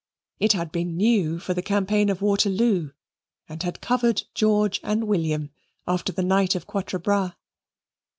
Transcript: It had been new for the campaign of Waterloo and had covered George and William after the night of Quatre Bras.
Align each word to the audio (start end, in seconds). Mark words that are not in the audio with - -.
It 0.39 0.53
had 0.53 0.71
been 0.71 0.97
new 0.97 1.37
for 1.37 1.53
the 1.53 1.61
campaign 1.61 2.09
of 2.09 2.23
Waterloo 2.23 2.89
and 3.47 3.61
had 3.61 3.81
covered 3.81 4.23
George 4.33 4.79
and 4.83 5.03
William 5.03 5.51
after 5.87 6.11
the 6.11 6.23
night 6.23 6.55
of 6.55 6.65
Quatre 6.65 6.97
Bras. 6.97 7.33